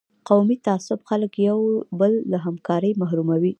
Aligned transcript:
قومي 0.29 0.55
تعصب 0.67 0.99
خلک 1.09 1.31
د 1.35 1.39
یو 1.49 1.59
بل 1.99 2.13
له 2.31 2.37
همکارۍ 2.45 2.91
محروموي. 3.01 3.49